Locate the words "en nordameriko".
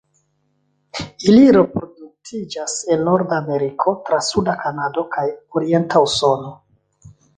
2.95-3.93